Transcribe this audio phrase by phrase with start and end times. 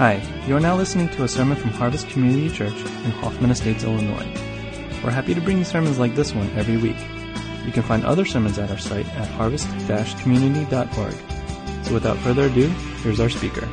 [0.00, 0.16] Hi,
[0.46, 4.26] you are now listening to a sermon from Harvest Community Church in Hoffman Estates, Illinois.
[5.04, 6.96] We're happy to bring you sermons like this one every week.
[7.66, 11.84] You can find other sermons at our site at harvest-community.org.
[11.84, 12.68] So without further ado,
[13.02, 13.68] here's our speaker.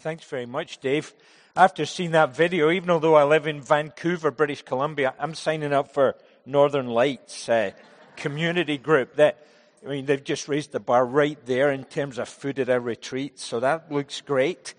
[0.00, 1.12] Thanks very much, Dave.
[1.54, 5.92] After seeing that video, even although I live in Vancouver, British Columbia, I'm signing up
[5.92, 6.16] for
[6.46, 7.72] Northern Lights uh,
[8.16, 9.16] community group.
[9.16, 9.44] That
[9.84, 12.80] I mean, they've just raised the bar right there in terms of food at a
[12.80, 14.72] retreat, so that looks great.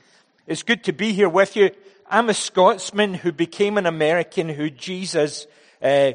[0.48, 1.70] It's good to be here with you.
[2.09, 5.46] I'm a Scotsman who became an American who Jesus
[5.80, 6.13] uh,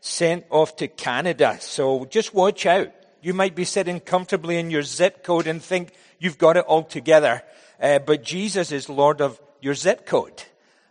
[0.00, 1.58] sent off to Canada.
[1.60, 2.92] So just watch out.
[3.22, 6.84] You might be sitting comfortably in your zip code and think you've got it all
[6.84, 7.42] together.
[7.82, 10.44] Uh, but Jesus is Lord of your zip code.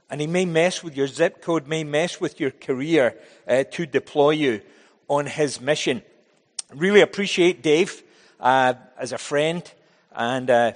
[0.10, 3.86] And he may mess with your zip code, may mess with your career uh, to
[3.86, 4.62] deploy you
[5.08, 6.02] on his mission.
[6.74, 8.04] Really appreciate Dave
[8.40, 9.64] uh, as a friend
[10.16, 10.72] and uh,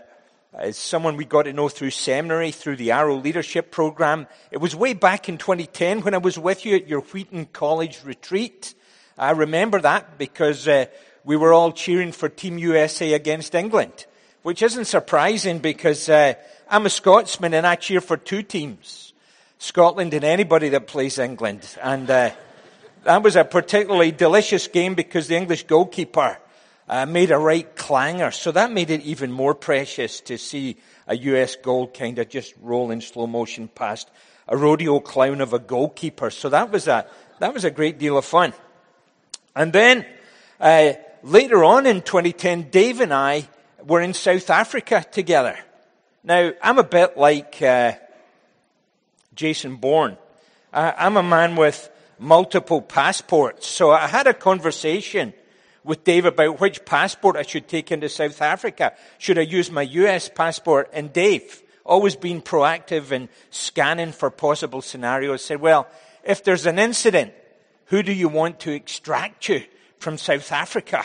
[0.54, 4.28] as someone we got to know through seminary, through the Arrow Leadership Program.
[4.52, 8.00] It was way back in 2010 when I was with you at your Wheaton College
[8.04, 8.74] retreat.
[9.18, 10.86] I remember that because uh,
[11.24, 14.06] we were all cheering for Team USA against England
[14.44, 16.34] which isn't surprising because uh,
[16.70, 19.14] I'm a Scotsman and I cheer for two teams,
[19.60, 21.78] Scotland and anybody that plays England.
[21.82, 22.32] And uh,
[23.04, 26.38] that was a particularly delicious game because the English goalkeeper
[26.88, 28.32] uh, made a right clanger.
[28.32, 30.78] So that made it even more precious to see
[31.08, 34.10] a US goal kind of just roll in slow motion past
[34.48, 36.30] a rodeo clown of a goalkeeper.
[36.30, 37.06] So that was a,
[37.40, 38.54] that was a great deal of fun.
[39.56, 40.06] And then,
[40.60, 40.94] uh,
[41.24, 43.48] later on in 2010, Dave and I
[43.84, 45.58] were in South Africa together.
[46.24, 47.94] Now, I'm a bit like uh,
[49.34, 50.18] Jason Bourne.
[50.74, 51.90] I'm a man with
[52.22, 53.66] multiple passports.
[53.66, 55.34] So I had a conversation
[55.84, 58.94] with Dave about which passport I should take into South Africa.
[59.18, 60.92] Should I use my US passport?
[60.94, 65.88] And Dave, always being proactive and scanning for possible scenarios, said, well,
[66.24, 67.34] if there's an incident,
[67.86, 69.64] who do you want to extract you
[69.98, 71.04] from South Africa?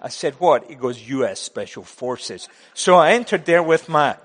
[0.00, 0.68] I said, what?
[0.68, 1.38] He goes, U.S.
[1.38, 2.48] Special Forces.
[2.74, 4.16] So I entered there with my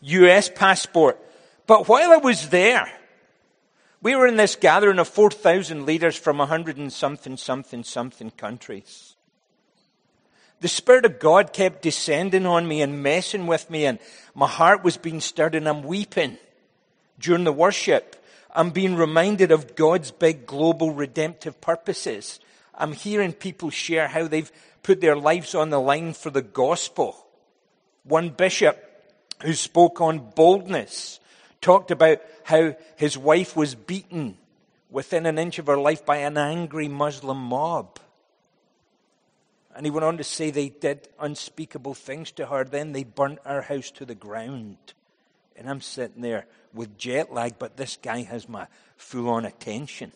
[0.00, 0.48] U.S.
[0.48, 1.18] passport.
[1.66, 2.90] But while I was there,
[4.02, 9.14] we were in this gathering of 4,000 leaders from 100 and something, something, something countries.
[10.60, 13.98] The Spirit of God kept descending on me and messing with me, and
[14.34, 16.38] my heart was being stirred, and I'm weeping
[17.18, 18.16] during the worship.
[18.54, 22.40] I'm being reminded of God's big global redemptive purposes.
[22.74, 24.52] I'm hearing people share how they've
[24.82, 27.26] put their lives on the line for the gospel.
[28.04, 28.78] One bishop
[29.42, 31.20] who spoke on boldness
[31.62, 34.36] talked about how his wife was beaten
[34.90, 37.98] within an inch of her life by an angry Muslim mob.
[39.74, 42.64] And he went on to say they did unspeakable things to her.
[42.64, 44.76] Then they burnt our house to the ground.
[45.56, 50.12] And I'm sitting there with jet lag, but this guy has my full on attention.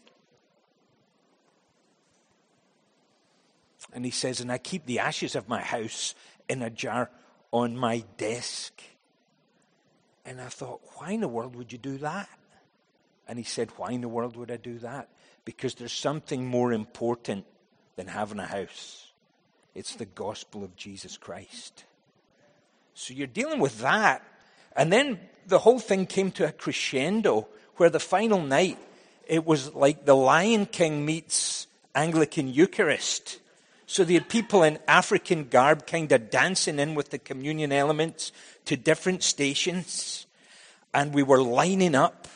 [3.94, 6.14] And he says, And I keep the ashes of my house
[6.50, 7.10] in a jar
[7.50, 8.82] on my desk.
[10.26, 12.28] And I thought, Why in the world would you do that?
[13.28, 15.08] And he said, Why in the world would I do that?
[15.44, 17.46] Because there's something more important
[17.94, 19.06] than having a house.
[19.74, 21.84] It's the gospel of Jesus Christ.
[22.94, 24.22] So you're dealing with that.
[24.74, 28.78] And then the whole thing came to a crescendo where the final night,
[29.26, 33.38] it was like the Lion King meets Anglican Eucharist.
[33.86, 38.32] So had people in African garb kind of dancing in with the communion elements
[38.64, 40.26] to different stations.
[40.92, 42.26] And we were lining up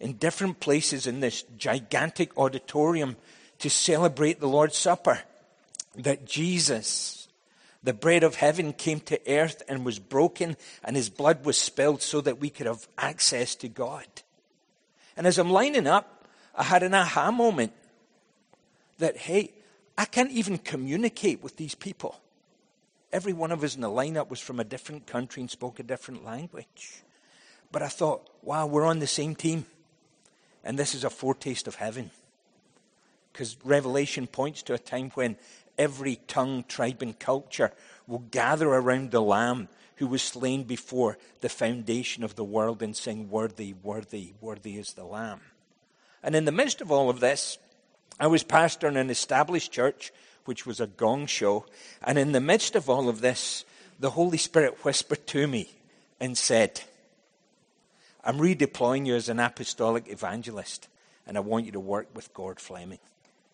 [0.00, 3.16] in different places in this gigantic auditorium
[3.60, 5.20] to celebrate the Lord's Supper.
[5.94, 7.28] That Jesus,
[7.82, 12.02] the bread of heaven, came to earth and was broken and his blood was spilled
[12.02, 14.06] so that we could have access to God.
[15.16, 17.72] And as I'm lining up, I had an aha moment
[18.98, 19.52] that, hey,
[19.98, 22.20] I can't even communicate with these people.
[23.12, 25.82] Every one of us in the lineup was from a different country and spoke a
[25.82, 27.02] different language.
[27.72, 29.66] But I thought, wow, we're on the same team.
[30.64, 32.10] And this is a foretaste of heaven.
[33.32, 35.36] Because Revelation points to a time when
[35.78, 37.72] every tongue, tribe, and culture
[38.06, 42.96] will gather around the Lamb who was slain before the foundation of the world and
[42.96, 45.40] sing, Worthy, worthy, worthy is the Lamb.
[46.22, 47.58] And in the midst of all of this,
[48.18, 50.12] I was pastor in an established church,
[50.46, 51.66] which was a gong show.
[52.02, 53.64] And in the midst of all of this,
[53.98, 55.70] the Holy Spirit whispered to me
[56.20, 56.82] and said,
[58.24, 60.88] I'm redeploying you as an apostolic evangelist,
[61.26, 62.98] and I want you to work with Gord Fleming,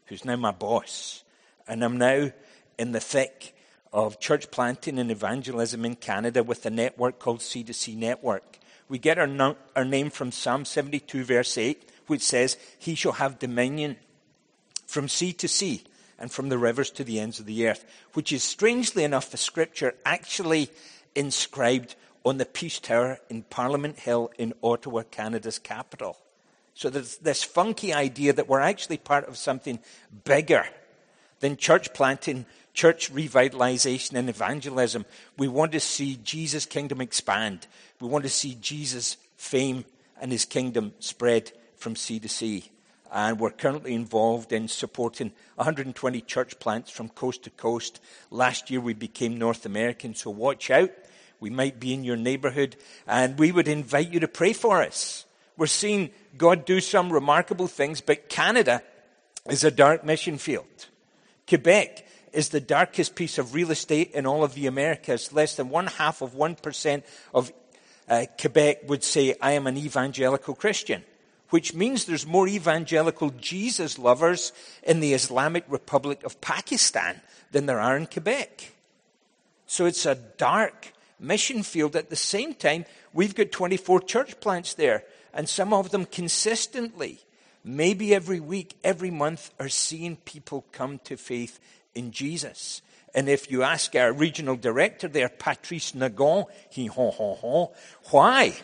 [0.06, 1.24] who's now my boss.
[1.68, 2.32] And I'm now
[2.78, 3.54] in the thick
[3.92, 8.58] of church planting and evangelism in Canada with a network called C2C Network.
[8.88, 13.12] We get our, no- our name from Psalm 72, verse 8, which says, He shall
[13.12, 13.96] have dominion
[14.92, 15.82] from sea to sea
[16.18, 19.38] and from the rivers to the ends of the earth, which is strangely enough a
[19.38, 20.68] scripture actually
[21.14, 26.18] inscribed on the Peace Tower in Parliament Hill in Ottawa, Canada's capital.
[26.74, 29.78] So there's this funky idea that we're actually part of something
[30.24, 30.66] bigger
[31.40, 32.44] than church planting,
[32.74, 35.06] church revitalization, and evangelism.
[35.38, 37.66] We want to see Jesus' kingdom expand.
[37.98, 39.86] We want to see Jesus' fame
[40.20, 42.71] and his kingdom spread from sea to sea.
[43.12, 48.00] And we're currently involved in supporting 120 church plants from coast to coast.
[48.30, 50.90] Last year we became North American, so watch out.
[51.38, 52.76] We might be in your neighborhood,
[53.06, 55.26] and we would invite you to pray for us.
[55.58, 58.82] We're seeing God do some remarkable things, but Canada
[59.50, 60.86] is a dark mission field.
[61.46, 65.32] Quebec is the darkest piece of real estate in all of the Americas.
[65.32, 67.02] Less than one half of 1%
[67.34, 67.52] of
[68.08, 71.04] uh, Quebec would say, I am an evangelical Christian,
[71.52, 74.52] which means there's more evangelical Jesus lovers
[74.82, 77.20] in the Islamic Republic of Pakistan
[77.50, 78.72] than there are in Quebec.
[79.66, 81.94] So it's a dark mission field.
[81.94, 85.04] At the same time, we've got 24 church plants there,
[85.34, 87.20] and some of them consistently,
[87.62, 91.60] maybe every week, every month, are seeing people come to faith
[91.94, 92.80] in Jesus.
[93.14, 97.72] And if you ask our regional director there, Patrice Nagon, he ho ho ho,
[98.10, 98.54] why?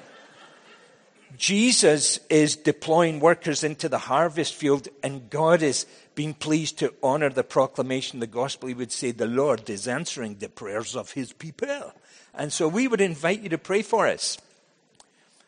[1.36, 7.30] Jesus is deploying workers into the harvest field, and God is being pleased to honor
[7.30, 8.68] the proclamation of the gospel.
[8.68, 11.92] He would say, The Lord is answering the prayers of his people.
[12.34, 14.38] And so we would invite you to pray for us.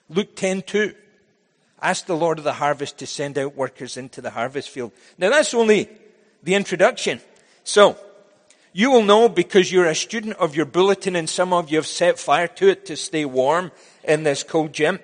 [0.09, 0.95] Luke 10 2.
[1.83, 4.93] Ask the Lord of the harvest to send out workers into the harvest field.
[5.17, 5.89] Now that's only
[6.43, 7.21] the introduction.
[7.65, 7.97] So,
[8.73, 11.87] you will know because you're a student of your bulletin and some of you have
[11.87, 13.73] set fire to it to stay warm
[14.05, 15.01] in this cold gym.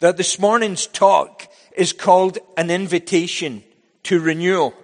[0.00, 3.64] That this morning's talk is called an invitation
[4.04, 4.74] to renewal.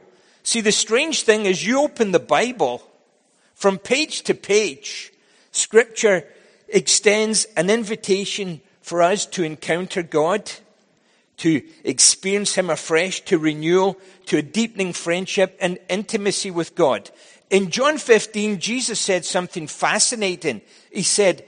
[0.43, 2.82] See, the strange thing is you open the Bible
[3.55, 5.12] from page to page
[5.55, 6.26] Scripture
[6.69, 10.50] extends an invitation for us to encounter God,
[11.37, 13.96] to experience Him afresh, to renewal,
[14.26, 17.08] to a deepening friendship and intimacy with God.
[17.50, 20.61] In John 15, Jesus said something fascinating.
[20.90, 21.44] He said,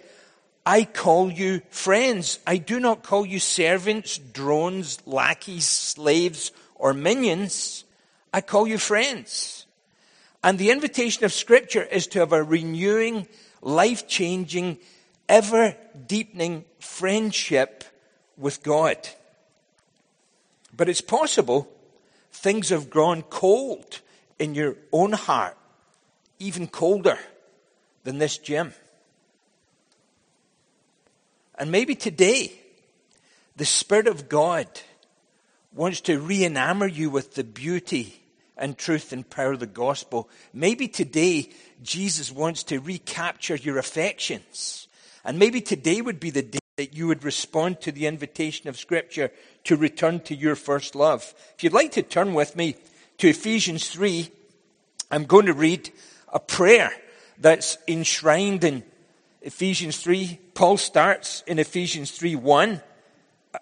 [0.67, 2.41] I call you friends.
[2.45, 7.85] I do not call you servants, drones, lackeys, slaves, or minions.
[8.35, 9.65] I call you friends.
[10.43, 13.29] And the invitation of Scripture is to have a renewing
[13.63, 14.79] life changing,
[15.29, 15.77] ever
[16.09, 17.85] deepening friendship
[18.37, 18.97] with God.
[20.77, 21.69] But it's possible
[22.33, 24.01] things have grown cold
[24.41, 25.57] in your own heart,
[26.41, 27.19] even colder
[28.03, 28.75] than this gym.
[31.59, 32.53] And maybe today,
[33.57, 34.67] the Spirit of God
[35.73, 38.21] wants to re enamor you with the beauty
[38.57, 40.29] and truth and power of the gospel.
[40.53, 41.51] Maybe today
[41.83, 44.89] Jesus wants to recapture your affections.
[45.25, 48.79] And maybe today would be the day that you would respond to the invitation of
[48.79, 49.31] Scripture
[49.65, 51.35] to return to your first love.
[51.57, 52.77] If you'd like to turn with me
[53.19, 54.31] to Ephesians 3,
[55.11, 55.91] I'm going to read
[56.33, 56.91] a prayer
[57.39, 58.83] that's enshrined in
[59.47, 60.41] Ephesians 3.
[60.55, 62.83] Paul starts in Ephesians 3 1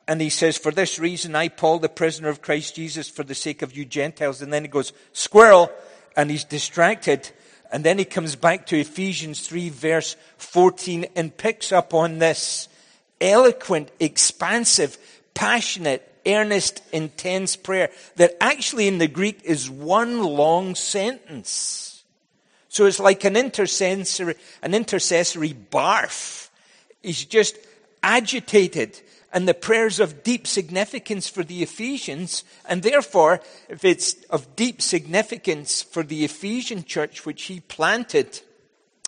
[0.08, 3.34] and he says, For this reason, I, Paul, the prisoner of Christ Jesus, for the
[3.34, 4.40] sake of you Gentiles.
[4.40, 5.70] And then he goes, Squirrel,
[6.16, 7.30] and he's distracted.
[7.70, 12.70] And then he comes back to Ephesians 3, verse 14, and picks up on this
[13.20, 14.96] eloquent, expansive,
[15.34, 21.83] passionate, earnest, intense prayer that actually in the Greek is one long sentence.
[22.74, 26.48] So it's like an intercessory, an intercessory barf.
[27.04, 27.56] He's just
[28.02, 29.00] agitated
[29.32, 32.42] and the prayers of deep significance for the Ephesians.
[32.68, 38.40] And therefore, if it's of deep significance for the Ephesian church, which he planted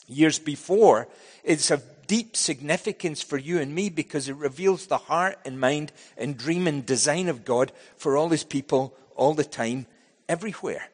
[0.06, 1.08] years before,
[1.42, 5.90] it's of deep significance for you and me because it reveals the heart and mind
[6.16, 9.86] and dream and design of God for all his people all the time,
[10.28, 10.88] everywhere.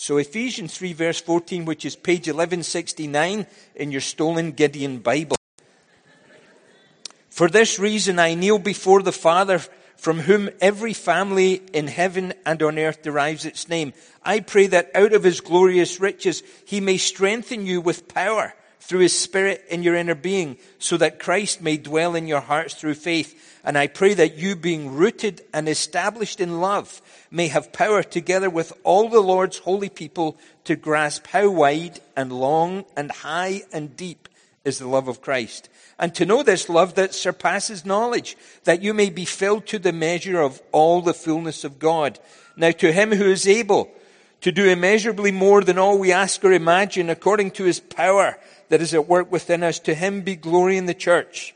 [0.00, 5.36] So Ephesians 3 verse 14, which is page 1169 in your stolen Gideon Bible.
[7.28, 9.60] For this reason I kneel before the Father,
[9.98, 13.92] from whom every family in heaven and on earth derives its name.
[14.24, 19.00] I pray that out of his glorious riches he may strengthen you with power through
[19.00, 22.94] his spirit in your inner being so that Christ may dwell in your hearts through
[22.94, 23.60] faith.
[23.62, 28.48] And I pray that you being rooted and established in love may have power together
[28.50, 33.96] with all the Lord's holy people to grasp how wide and long and high and
[33.96, 34.28] deep
[34.64, 35.68] is the love of Christ.
[35.98, 39.92] And to know this love that surpasses knowledge, that you may be filled to the
[39.92, 42.18] measure of all the fullness of God.
[42.56, 43.90] Now to him who is able
[44.40, 48.38] to do immeasurably more than all we ask or imagine according to his power
[48.70, 49.78] that is at work within us.
[49.80, 51.54] To him be glory in the church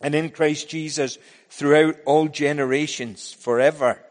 [0.00, 1.18] and in Christ Jesus
[1.48, 4.02] throughout all generations, forever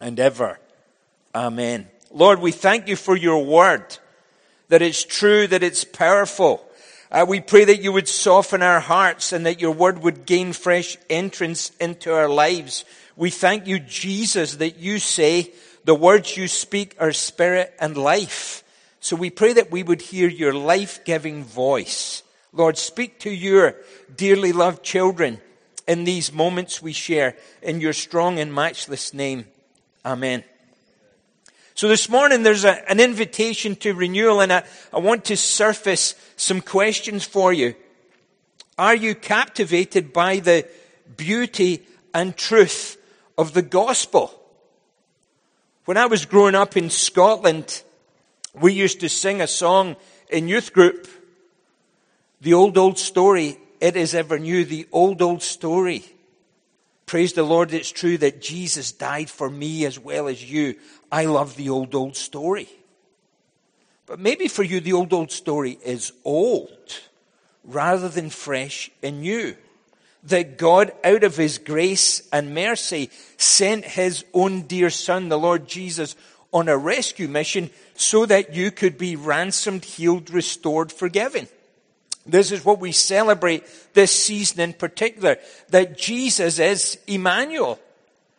[0.00, 0.58] and ever.
[1.34, 1.88] Amen.
[2.10, 3.98] Lord, we thank you for your word,
[4.68, 6.64] that it's true, that it's powerful.
[7.10, 10.52] Uh, we pray that you would soften our hearts and that your word would gain
[10.52, 12.84] fresh entrance into our lives.
[13.16, 15.52] We thank you, Jesus, that you say
[15.84, 18.62] the words you speak are spirit and life.
[19.08, 22.22] So we pray that we would hear your life giving voice.
[22.52, 23.74] Lord, speak to your
[24.14, 25.40] dearly loved children
[25.86, 29.46] in these moments we share in your strong and matchless name.
[30.04, 30.44] Amen.
[31.74, 36.14] So this morning there's a, an invitation to renewal and I, I want to surface
[36.36, 37.76] some questions for you.
[38.76, 40.68] Are you captivated by the
[41.16, 42.98] beauty and truth
[43.38, 44.38] of the gospel?
[45.86, 47.82] When I was growing up in Scotland,
[48.60, 49.96] we used to sing a song
[50.28, 51.08] in youth group.
[52.40, 54.64] The old, old story, it is ever new.
[54.64, 56.04] The old, old story.
[57.06, 60.76] Praise the Lord, it's true that Jesus died for me as well as you.
[61.10, 62.68] I love the old, old story.
[64.04, 67.00] But maybe for you, the old, old story is old
[67.64, 69.56] rather than fresh and new.
[70.24, 75.66] That God, out of His grace and mercy, sent His own dear Son, the Lord
[75.66, 76.16] Jesus,
[76.52, 81.48] on a rescue mission so that you could be ransomed, healed, restored, forgiven.
[82.24, 85.36] This is what we celebrate this season in particular,
[85.70, 87.80] that Jesus is Emmanuel.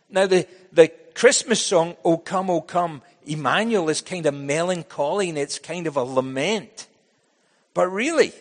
[0.09, 5.37] Now the, the Christmas song, O come, O come, Emmanuel is kind of melancholy and
[5.37, 6.87] it's kind of a lament.
[7.73, 8.31] But really,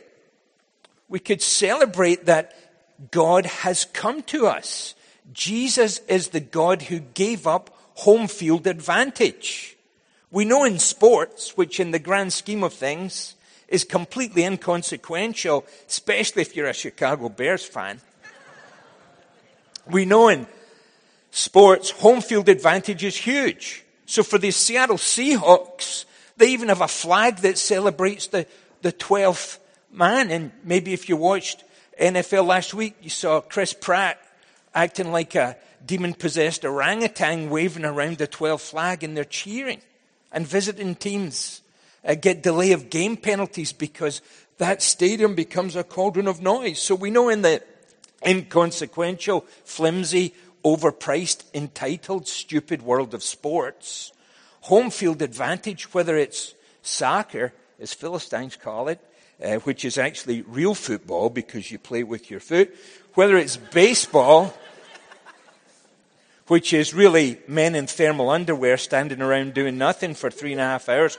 [1.08, 2.54] we could celebrate that
[3.10, 4.94] God has come to us.
[5.32, 9.77] Jesus is the God who gave up home field advantage.
[10.30, 13.34] We know in sports, which in the grand scheme of things
[13.68, 18.00] is completely inconsequential, especially if you're a Chicago Bears fan.
[19.86, 20.46] We know in
[21.30, 23.84] sports, home field advantage is huge.
[24.04, 26.04] So for the Seattle Seahawks,
[26.36, 28.46] they even have a flag that celebrates the,
[28.82, 29.58] the 12th
[29.90, 30.30] man.
[30.30, 31.64] And maybe if you watched
[32.00, 34.18] NFL last week, you saw Chris Pratt
[34.74, 39.80] acting like a demon possessed orangutan waving around the 12th flag and they're cheering.
[40.32, 41.62] And visiting teams
[42.04, 44.20] uh, get delay of game penalties because
[44.58, 46.78] that stadium becomes a cauldron of noise.
[46.78, 47.62] So we know in the
[48.26, 54.12] inconsequential, flimsy, overpriced, entitled, stupid world of sports,
[54.62, 59.00] home field advantage, whether it's soccer, as Philistines call it,
[59.42, 62.74] uh, which is actually real football because you play with your foot,
[63.14, 64.52] whether it's baseball,
[66.48, 70.64] which is really men in thermal underwear standing around doing nothing for three and a
[70.64, 71.18] half hours.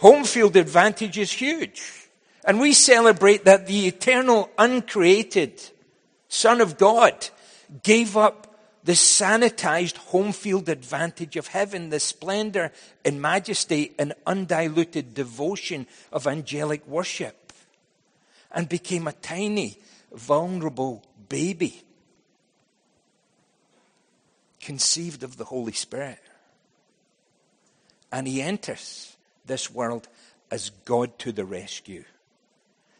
[0.00, 2.08] Home field advantage is huge.
[2.44, 5.62] And we celebrate that the eternal, uncreated
[6.28, 7.28] Son of God
[7.84, 8.48] gave up
[8.84, 12.72] the sanitized home field advantage of heaven, the splendor
[13.04, 17.52] and majesty and undiluted devotion of angelic worship,
[18.50, 19.78] and became a tiny,
[20.12, 21.84] vulnerable baby
[24.62, 26.20] conceived of the Holy Spirit.
[28.10, 30.08] And he enters this world
[30.50, 32.04] as God to the rescue.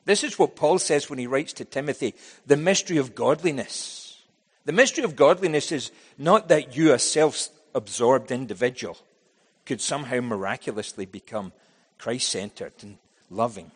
[0.05, 2.15] This is what Paul says when he writes to Timothy
[2.47, 4.21] the mystery of godliness.
[4.65, 8.99] The mystery of godliness is not that you, a self absorbed individual,
[9.65, 11.53] could somehow miraculously become
[11.99, 12.99] Christ centered and
[13.31, 13.71] loving.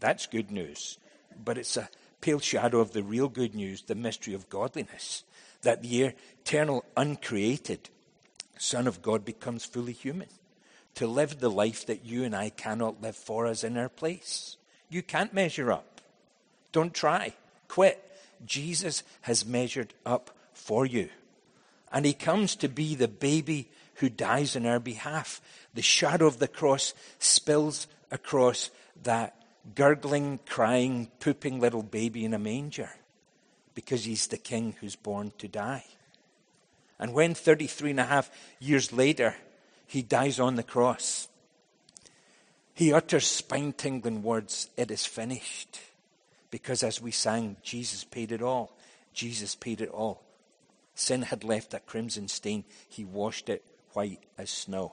[0.00, 0.98] That's good news.
[1.44, 1.88] But it's a
[2.20, 5.24] pale shadow of the real good news, the mystery of godliness
[5.62, 6.14] that the
[6.44, 7.88] eternal, uncreated
[8.58, 10.28] Son of God becomes fully human
[10.94, 14.56] to live the life that you and I cannot live for us in our place.
[14.88, 16.00] You can't measure up.
[16.72, 17.34] Don't try.
[17.68, 18.04] Quit.
[18.44, 21.08] Jesus has measured up for you.
[21.92, 25.40] And he comes to be the baby who dies in our behalf.
[25.74, 28.70] The shadow of the cross spills across
[29.02, 29.36] that
[29.74, 32.90] gurgling, crying, pooping little baby in a manger
[33.74, 35.84] because he's the king who's born to die.
[36.98, 39.34] And when 33 and a half years later
[39.86, 41.28] he dies on the cross,
[42.74, 45.80] He utters spine tingling words, It is finished.
[46.50, 48.76] Because as we sang, Jesus paid it all.
[49.12, 50.22] Jesus paid it all.
[50.94, 52.64] Sin had left a crimson stain.
[52.88, 54.92] He washed it white as snow.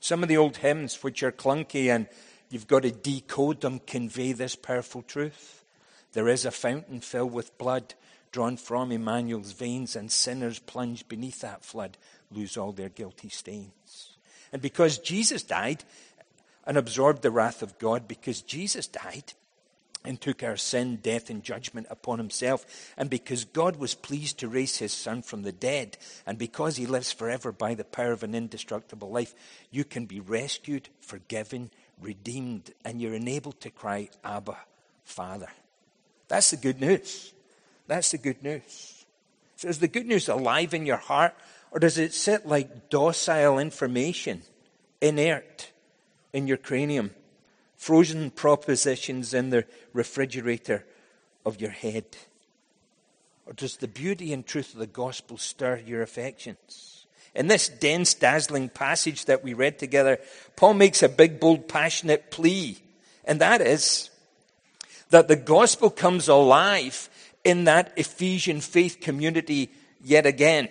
[0.00, 2.08] Some of the old hymns, which are clunky and
[2.48, 5.59] you've got to decode them, convey this powerful truth.
[6.12, 7.94] There is a fountain filled with blood
[8.32, 11.96] drawn from Emmanuel's veins, and sinners plunged beneath that flood
[12.30, 14.16] lose all their guilty stains.
[14.52, 15.84] And because Jesus died
[16.64, 19.32] and absorbed the wrath of God, because Jesus died,
[20.04, 22.92] and took our sin, death, and judgment upon himself.
[22.96, 26.86] And because God was pleased to raise his Son from the dead, and because he
[26.86, 29.34] lives forever by the power of an indestructible life,
[29.70, 34.56] you can be rescued, forgiven, redeemed, and you're enabled to cry, Abba,
[35.04, 35.48] Father.
[36.30, 37.34] That's the good news.
[37.86, 39.04] That's the good news.
[39.56, 41.34] So is the good news alive in your heart,
[41.70, 44.40] or does it sit like docile information,
[45.02, 45.70] inert,
[46.32, 47.10] in your cranium?
[47.80, 50.84] frozen propositions in the refrigerator
[51.46, 52.04] of your head?
[53.46, 57.06] Or does the beauty and truth of the gospel stir your affections?
[57.34, 60.18] In this dense, dazzling passage that we read together,
[60.56, 62.76] Paul makes a big, bold, passionate plea,
[63.24, 64.09] and that is
[65.10, 67.08] that the gospel comes alive
[67.44, 69.70] in that Ephesian faith community
[70.02, 70.68] yet again,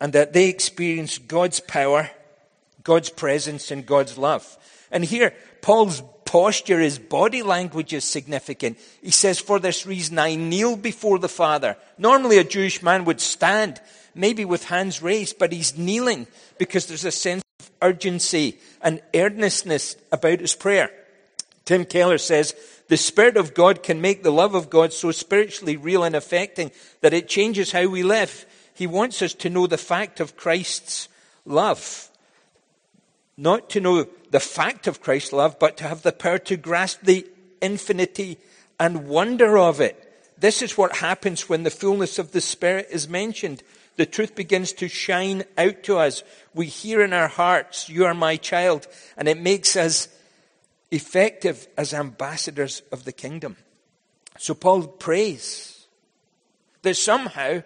[0.00, 2.10] and that they experience God's power,
[2.82, 4.58] God's presence, and God's love.
[4.90, 8.78] And here, Paul's posture, his body language is significant.
[9.02, 11.76] He says, For this reason I kneel before the Father.
[11.98, 13.80] Normally a Jewish man would stand,
[14.14, 16.26] maybe with hands raised, but he's kneeling
[16.58, 20.90] because there's a sense of urgency and earnestness about his prayer.
[21.72, 22.54] Tim Keller says,
[22.88, 26.70] the Spirit of God can make the love of God so spiritually real and affecting
[27.00, 28.44] that it changes how we live.
[28.74, 31.08] He wants us to know the fact of Christ's
[31.46, 32.10] love.
[33.38, 36.98] Not to know the fact of Christ's love, but to have the power to grasp
[37.04, 37.26] the
[37.62, 38.36] infinity
[38.78, 39.96] and wonder of it.
[40.38, 43.62] This is what happens when the fullness of the Spirit is mentioned.
[43.96, 46.22] The truth begins to shine out to us.
[46.52, 48.86] We hear in our hearts, You are my child,
[49.16, 50.08] and it makes us
[50.92, 53.56] effective as ambassadors of the kingdom.
[54.38, 55.86] So Paul prays
[56.82, 57.62] that somehow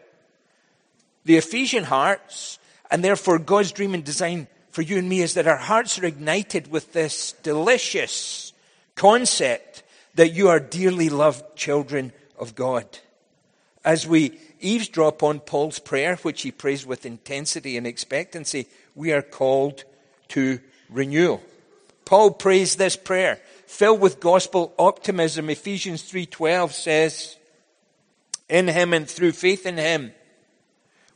[1.25, 5.49] the Ephesian hearts, and therefore God's dream and design for you and me is that
[5.49, 8.53] our hearts are ignited with this delicious
[8.95, 9.83] concept
[10.15, 12.87] that you are dearly loved children of God.
[13.85, 19.23] As we eavesdrop on Paul's prayer, which he prays with intensity and expectancy, we are
[19.23, 19.85] called
[20.29, 21.43] to renewal.
[22.07, 25.51] Paul prays this prayer filled with gospel optimism.
[25.51, 27.37] Ephesians 3:12 says,
[28.49, 30.15] "In him and through faith in him,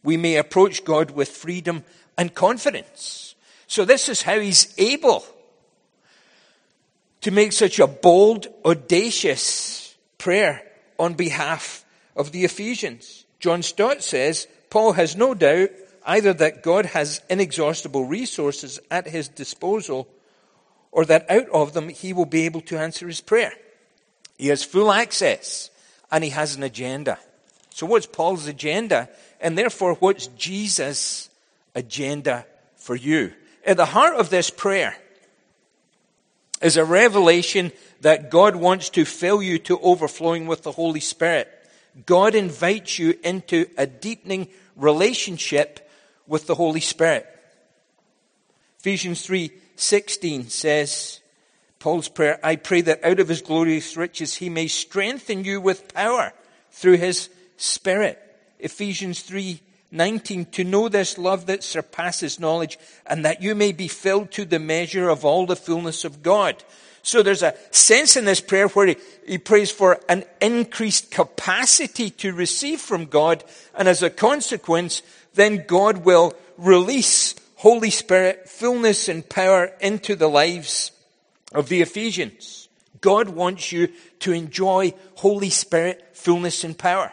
[0.02, 1.84] we may approach God with freedom
[2.18, 3.34] and confidence."
[3.66, 5.24] So this is how he's able
[7.20, 10.66] to make such a bold, audacious prayer
[10.98, 11.84] on behalf
[12.16, 13.24] of the Ephesians.
[13.38, 15.70] John Stott says, Paul has no doubt
[16.04, 20.08] either that God has inexhaustible resources at his disposal
[20.92, 23.52] or that out of them he will be able to answer his prayer.
[24.38, 25.70] He has full access
[26.10, 27.18] and he has an agenda.
[27.70, 29.08] So what's Paul's agenda?
[29.40, 31.30] And therefore, what's Jesus'
[31.74, 33.32] agenda for you?
[33.64, 34.96] At the heart of this prayer
[36.60, 41.48] is a revelation that God wants to fill you to overflowing with the Holy Spirit.
[42.06, 45.88] God invites you into a deepening relationship
[46.26, 47.26] with the Holy Spirit.
[48.78, 49.20] Ephesians
[49.80, 51.20] 3:16 says
[51.78, 55.94] Paul's prayer, I pray that out of his glorious riches he may strengthen you with
[55.94, 56.34] power
[56.70, 58.20] through his spirit.
[58.58, 59.60] Ephesians 3
[59.92, 64.44] 19, to know this love that surpasses knowledge, and that you may be filled to
[64.44, 66.62] the measure of all the fullness of God.
[67.02, 72.10] So there's a sense in this prayer where he, he prays for an increased capacity
[72.10, 73.42] to receive from God,
[73.74, 75.02] and as a consequence,
[75.34, 80.92] then God will release Holy Spirit, fullness and power into the lives
[81.52, 82.70] of the Ephesians.
[83.02, 83.88] God wants you
[84.20, 87.12] to enjoy Holy Spirit, fullness and power.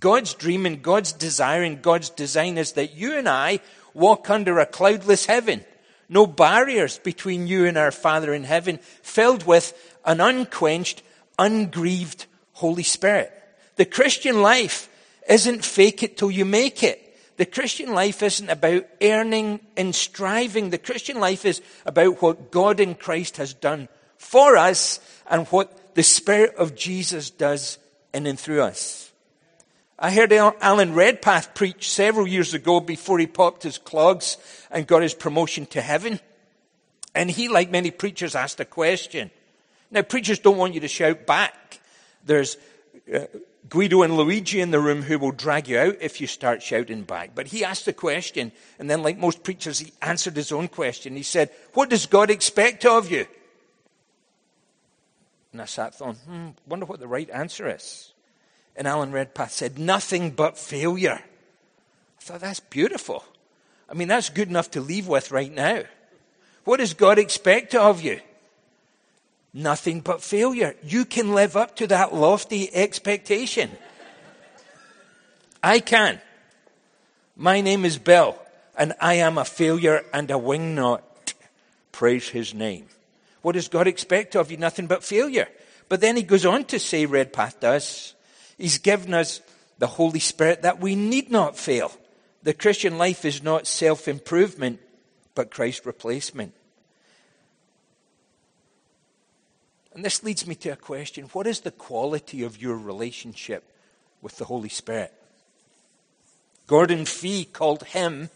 [0.00, 3.60] God's dream and God's desire and God's design is that you and I
[3.94, 5.64] walk under a cloudless heaven.
[6.08, 9.72] No barriers between you and our Father in heaven, filled with
[10.04, 11.04] an unquenched,
[11.38, 13.32] ungrieved Holy Spirit.
[13.76, 14.88] The Christian life
[15.28, 17.05] isn't fake it till you make it.
[17.36, 20.70] The Christian life isn't about earning and striving.
[20.70, 25.94] The Christian life is about what God in Christ has done for us and what
[25.94, 27.78] the Spirit of Jesus does
[28.14, 29.12] in and through us.
[29.98, 34.36] I heard Alan Redpath preach several years ago before he popped his clogs
[34.70, 36.20] and got his promotion to heaven.
[37.14, 39.30] And he, like many preachers, asked a question.
[39.90, 41.80] Now, preachers don't want you to shout back.
[42.24, 42.58] There's
[43.12, 43.20] uh,
[43.68, 47.02] Guido and Luigi in the room who will drag you out if you start shouting
[47.02, 47.34] back.
[47.34, 51.16] But he asked the question, and then, like most preachers, he answered his own question.
[51.16, 53.26] He said, What does God expect of you?
[55.52, 58.12] And I sat thought, hmm, wonder what the right answer is.
[58.76, 61.22] And Alan Redpath said, Nothing but failure.
[61.22, 63.24] I thought, that's beautiful.
[63.88, 65.84] I mean, that's good enough to leave with right now.
[66.64, 68.20] What does God expect of you?
[69.52, 70.76] Nothing but failure.
[70.82, 73.70] You can live up to that lofty expectation.
[75.62, 76.20] I can.
[77.36, 78.38] My name is Bill,
[78.76, 81.02] and I am a failure and a wingnut.
[81.92, 82.86] Praise his name.
[83.42, 84.56] What does God expect of you?
[84.56, 85.48] Nothing but failure.
[85.88, 88.14] But then he goes on to say, Redpath does,
[88.58, 89.40] He's given us
[89.78, 91.92] the Holy Spirit that we need not fail.
[92.42, 94.80] The Christian life is not self improvement,
[95.34, 96.54] but Christ's replacement.
[99.96, 103.64] And this leads me to a question What is the quality of your relationship
[104.20, 105.10] with the Holy Spirit?
[106.66, 108.28] Gordon Fee called him,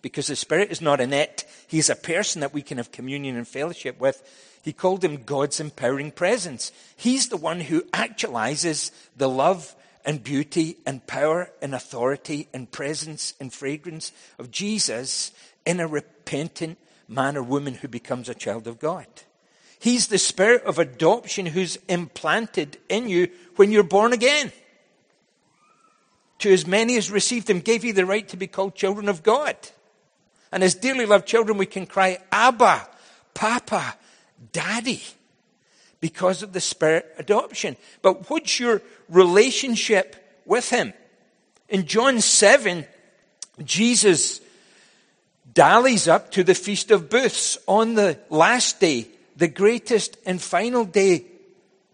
[0.00, 3.36] because the Spirit is not an it, he's a person that we can have communion
[3.36, 4.22] and fellowship with.
[4.62, 6.72] He called him God's empowering presence.
[6.96, 9.74] He's the one who actualizes the love
[10.06, 15.32] and beauty and power and authority and presence and fragrance of Jesus
[15.66, 19.06] in a repentant man or woman who becomes a child of God.
[19.82, 24.52] He's the spirit of adoption who's implanted in you when you're born again.
[26.38, 29.24] To as many as received him, gave you the right to be called children of
[29.24, 29.56] God.
[30.52, 32.86] And as dearly loved children, we can cry, Abba,
[33.34, 33.96] Papa,
[34.52, 35.02] daddy
[35.98, 37.76] because of the spirit adoption.
[38.02, 40.92] But what's your relationship with him?
[41.68, 42.86] In John 7,
[43.64, 44.40] Jesus
[45.52, 49.08] dallies up to the Feast of Booths on the last day,
[49.42, 51.24] the greatest and final day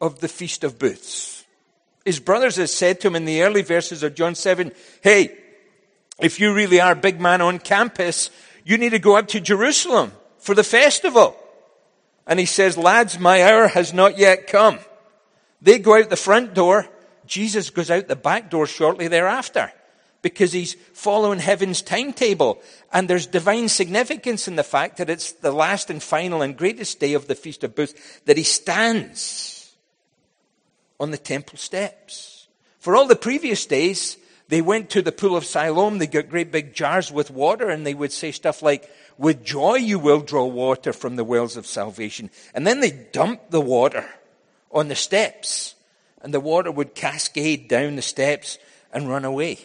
[0.02, 1.46] of the Feast of Booths.
[2.04, 5.34] His brothers had said to him in the early verses of John 7, Hey,
[6.20, 8.28] if you really are a big man on campus,
[8.66, 11.38] you need to go up to Jerusalem for the festival.
[12.26, 14.78] And he says, lads, my hour has not yet come.
[15.62, 16.86] They go out the front door.
[17.24, 19.72] Jesus goes out the back door shortly thereafter
[20.22, 22.60] because he's following heaven's timetable.
[22.92, 27.00] And there's divine significance in the fact that it's the last and final and greatest
[27.00, 27.94] day of the Feast of Booths
[28.26, 29.74] that he stands
[30.98, 32.48] on the temple steps.
[32.78, 34.16] For all the previous days,
[34.48, 35.98] they went to the pool of Siloam.
[35.98, 39.74] They got great big jars with water and they would say stuff like, with joy
[39.74, 42.30] you will draw water from the wells of salvation.
[42.54, 44.08] And then they dumped the water
[44.70, 45.74] on the steps,
[46.20, 48.58] and the water would cascade down the steps
[48.92, 49.58] and run away.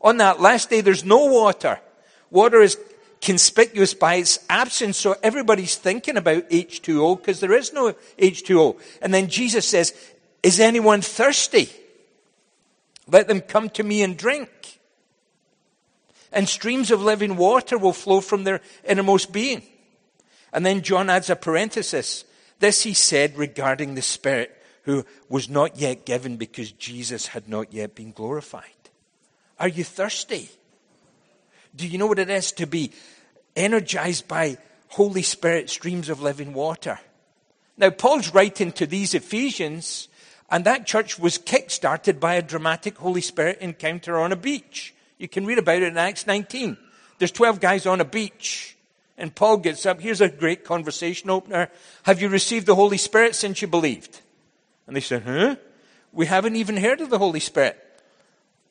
[0.00, 1.80] On that last day, there's no water.
[2.30, 2.78] Water is
[3.20, 8.80] conspicuous by its absence, so everybody's thinking about H2O because there is no H2O.
[9.02, 9.94] And then Jesus says,
[10.42, 11.68] Is anyone thirsty?
[13.06, 14.48] Let them come to me and drink
[16.32, 19.62] and streams of living water will flow from their innermost being.
[20.52, 22.24] And then John adds a parenthesis.
[22.58, 27.72] This he said regarding the Spirit who was not yet given because Jesus had not
[27.72, 28.64] yet been glorified.
[29.60, 30.48] Are you thirsty?
[31.76, 32.92] Do you know what it is to be
[33.54, 34.56] energized by
[34.88, 36.98] Holy Spirit streams of living water?
[37.76, 40.08] Now, Paul's writing to these Ephesians,
[40.50, 44.94] and that church was kick-started by a dramatic Holy Spirit encounter on a beach.
[45.18, 46.76] You can read about it in Acts 19.
[47.18, 48.76] There's 12 guys on a beach.
[49.18, 50.00] And Paul gets up.
[50.00, 51.68] Here's a great conversation opener.
[52.04, 54.20] Have you received the Holy Spirit since you believed?
[54.86, 55.56] And they said, huh?
[56.12, 57.78] We haven't even heard of the Holy Spirit.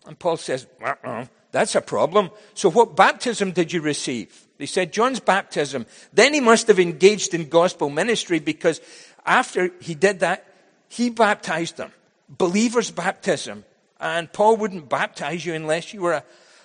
[0.10, 2.32] And Paul says, uh-uh, that's a problem.
[2.56, 4.48] So what baptism did you receive?
[4.58, 5.86] They said, John's baptism.
[6.12, 8.82] Then he must have engaged in gospel ministry because
[9.24, 10.48] after he did that,
[10.88, 11.91] he baptized them.
[12.28, 13.65] Believer's baptism.
[14.00, 16.24] And Paul wouldn't baptize you unless you were a,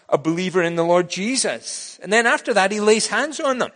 [0.09, 2.01] a believer in the Lord Jesus.
[2.03, 3.73] And then after that, he lays hands on them.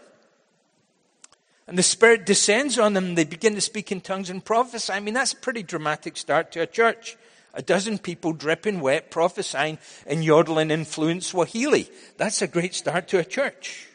[1.67, 3.05] And the Spirit descends on them.
[3.05, 4.95] And they begin to speak in tongues and prophesy.
[4.95, 7.19] I mean, that's a pretty dramatic start to a church.
[7.55, 11.91] A dozen people dripping wet, prophesying and yodeling in fluent Swahili.
[12.17, 13.89] That's a great start to a church.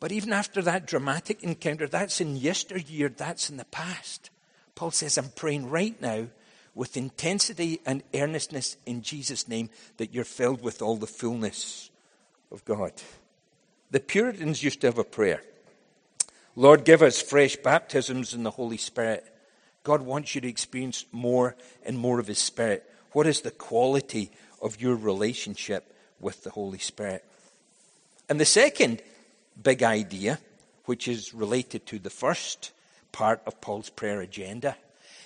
[0.00, 4.30] But even after that dramatic encounter, that's in yesteryear, that's in the past.
[4.74, 6.26] Paul says, I'm praying right now
[6.74, 11.90] with intensity and earnestness in Jesus' name that you're filled with all the fullness
[12.52, 12.92] of God.
[13.90, 15.42] The Puritans used to have a prayer
[16.58, 19.26] Lord, give us fresh baptisms in the Holy Spirit.
[19.86, 22.90] God wants you to experience more and more of His Spirit.
[23.12, 27.24] What is the quality of your relationship with the Holy Spirit?
[28.28, 29.00] And the second
[29.62, 30.40] big idea,
[30.86, 32.72] which is related to the first
[33.12, 34.76] part of Paul's prayer agenda,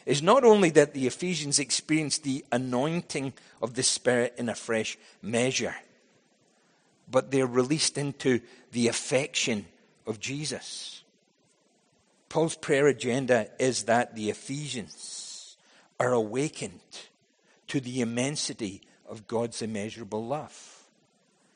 [0.05, 4.99] is not only that the Ephesians experienced the anointing of the Spirit in a fresh
[5.23, 5.75] measure,
[7.11, 8.43] but they're released into
[8.73, 9.65] the affection
[10.07, 11.00] of Jesus.
[12.31, 15.57] Paul's prayer agenda is that the Ephesians
[15.99, 16.81] are awakened
[17.67, 20.85] to the immensity of God's immeasurable love.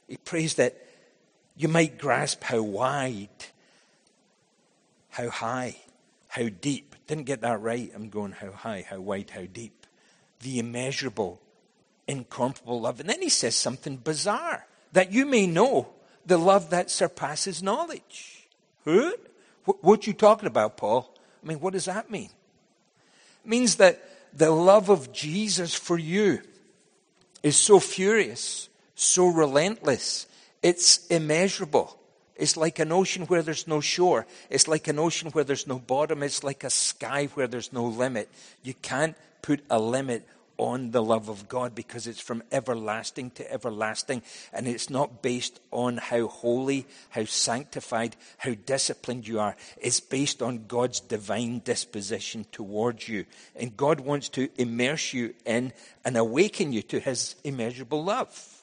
[0.08, 0.76] He prays that
[1.56, 3.28] you might grasp how wide,
[5.10, 5.76] how high,
[6.26, 6.96] how deep.
[7.06, 7.92] Didn't get that right.
[7.94, 9.86] I'm going how high, how wide, how deep.
[10.40, 11.40] The immeasurable,
[12.08, 12.98] incomparable love.
[12.98, 15.90] And then he says something bizarre that you may know
[16.26, 18.48] the love that surpasses knowledge.
[18.84, 19.14] Who?
[19.64, 21.12] What you talking about, Paul?
[21.42, 22.30] I mean, what does that mean?
[23.44, 26.40] It means that the love of Jesus for you
[27.42, 30.26] is so furious, so relentless,
[30.62, 31.98] it's immeasurable.
[32.36, 34.26] It's like an ocean where there's no shore.
[34.50, 36.22] It's like an ocean where there's no bottom.
[36.22, 38.28] It's like a sky where there's no limit.
[38.62, 43.52] You can't put a limit on the love of God because it's from everlasting to
[43.52, 49.56] everlasting and it's not based on how holy, how sanctified, how disciplined you are.
[49.76, 53.26] It's based on God's divine disposition towards you.
[53.56, 55.72] And God wants to immerse you in
[56.04, 58.62] and awaken you to his immeasurable love.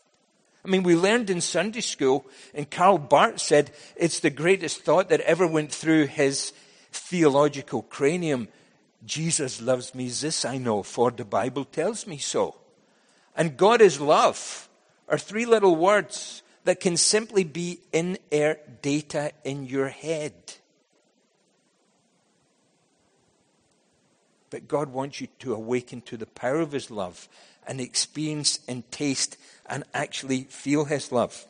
[0.64, 5.10] I mean, we learned in Sunday school, and Karl Barth said it's the greatest thought
[5.10, 6.54] that ever went through his
[6.92, 8.48] theological cranium
[9.06, 12.56] Jesus loves me, this I know, for the Bible tells me so.
[13.36, 14.70] And God is love
[15.08, 20.34] are three little words that can simply be in air data in your head.
[24.50, 27.28] But God wants you to awaken to the power of His love
[27.66, 31.46] and experience and taste and actually feel His love.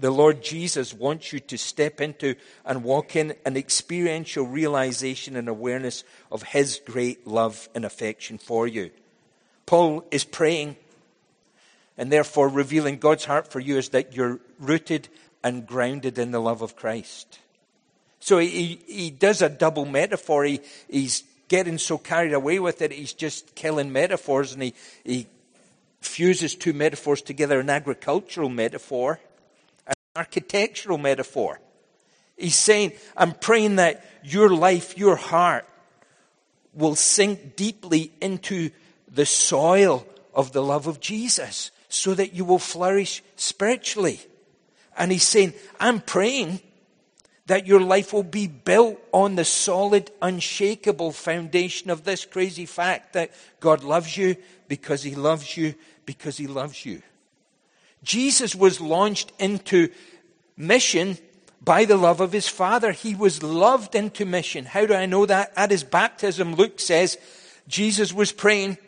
[0.00, 2.34] The Lord Jesus wants you to step into
[2.64, 8.66] and walk in an experiential realization and awareness of His great love and affection for
[8.66, 8.90] you.
[9.66, 10.76] Paul is praying
[11.96, 15.08] and therefore revealing God's heart for you is that you're rooted
[15.42, 17.38] and grounded in the love of Christ.
[18.20, 20.44] So he, he does a double metaphor.
[20.44, 25.26] He, he's getting so carried away with it, he's just killing metaphors and he, he
[26.00, 29.18] fuses two metaphors together an agricultural metaphor
[30.18, 31.60] architectural metaphor.
[32.36, 35.64] He's saying, I'm praying that your life, your heart,
[36.74, 38.70] will sink deeply into
[39.08, 44.20] the soil of the love of Jesus so that you will flourish spiritually.
[44.96, 46.60] And he's saying, I'm praying
[47.46, 53.14] that your life will be built on the solid, unshakable foundation of this crazy fact
[53.14, 54.36] that God loves you
[54.68, 57.02] because he loves you because he loves you.
[58.02, 59.90] Jesus was launched into
[60.56, 61.18] mission
[61.60, 62.92] by the love of his Father.
[62.92, 64.64] He was loved into mission.
[64.64, 65.52] How do I know that?
[65.56, 67.18] At his baptism, Luke says,
[67.66, 68.78] Jesus was praying,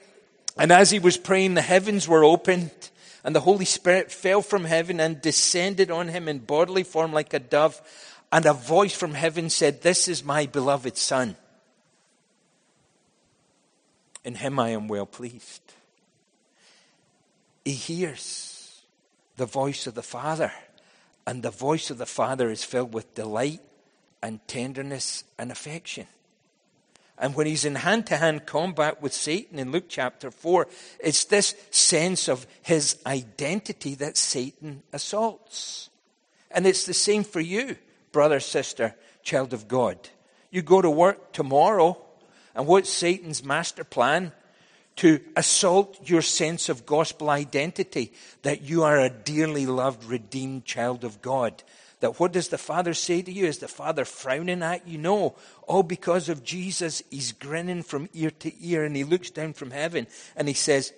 [0.57, 2.71] and as he was praying, the heavens were opened,
[3.23, 7.35] and the Holy Spirit fell from heaven and descended on him in bodily form like
[7.35, 7.81] a dove,
[8.33, 11.37] and a voice from heaven said, This is my beloved Son.
[14.25, 15.61] In him I am well pleased.
[17.65, 18.50] He hears
[19.37, 20.53] the voice of the Father,
[21.27, 23.61] and the voice of the Father is filled with delight
[24.23, 26.07] and tenderness and affection.
[27.21, 30.67] And when he's in hand to hand combat with Satan in Luke chapter 4,
[31.01, 35.91] it's this sense of his identity that Satan assaults.
[36.51, 37.77] And it's the same for you,
[38.11, 40.09] brother, sister, child of God.
[40.51, 42.01] You go to work tomorrow,
[42.55, 44.33] and what's Satan's master plan?
[45.01, 51.05] To assault your sense of gospel identity, that you are a dearly loved, redeemed child
[51.05, 51.63] of God.
[52.01, 53.47] That what does the Father say to you?
[53.47, 54.99] Is the Father frowning at you?
[54.99, 55.37] No.
[55.67, 59.71] All because of Jesus, He's grinning from ear to ear and He looks down from
[59.71, 60.93] heaven and He says,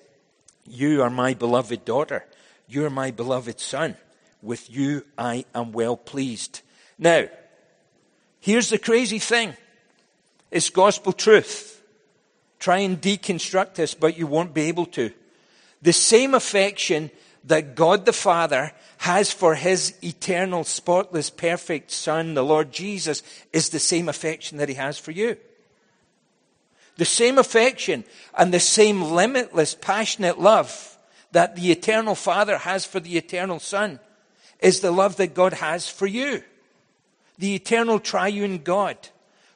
[0.67, 2.25] You are my beloved daughter.
[2.67, 3.97] You're my beloved son.
[4.43, 6.62] With you I am well pleased.
[6.99, 7.29] Now,
[8.41, 9.55] here's the crazy thing.
[10.51, 11.82] It's gospel truth.
[12.62, 15.11] Try and deconstruct this, but you won't be able to.
[15.83, 17.11] The same affection
[17.42, 23.70] that God the Father has for his eternal, spotless, perfect Son, the Lord Jesus, is
[23.70, 25.37] the same affection that he has for you.
[26.98, 28.05] The same affection
[28.38, 30.96] and the same limitless, passionate love
[31.33, 33.98] that the eternal Father has for the eternal Son
[34.61, 36.44] is the love that God has for you.
[37.38, 38.96] The eternal triune God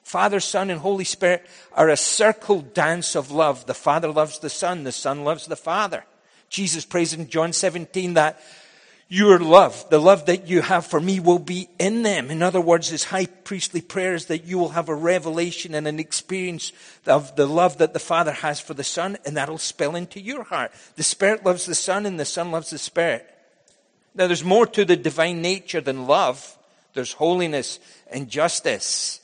[0.07, 3.66] Father, Son, and Holy Spirit are a circle dance of love.
[3.66, 6.05] The Father loves the Son, the Son loves the Father.
[6.49, 8.40] Jesus prays in John 17 that
[9.09, 12.31] your love, the love that you have for me, will be in them.
[12.31, 15.88] In other words, his high priestly prayer is that you will have a revelation and
[15.88, 16.71] an experience
[17.05, 20.45] of the love that the Father has for the Son, and that'll spill into your
[20.45, 20.71] heart.
[20.95, 23.29] The Spirit loves the Son, and the Son loves the Spirit.
[24.14, 26.57] Now, there's more to the divine nature than love.
[26.95, 29.21] There's holiness and justice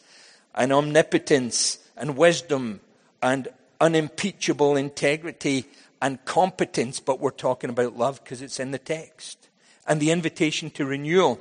[0.55, 2.81] and omnipotence and wisdom
[3.23, 3.49] and
[3.81, 5.67] unimpeachable integrity
[6.01, 9.49] and competence, but we're talking about love because it's in the text.
[9.87, 11.41] And the invitation to renewal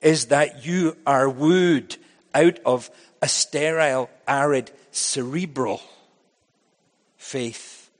[0.00, 1.96] is that you are wooed
[2.34, 5.80] out of a sterile, arid, cerebral
[7.16, 7.90] faith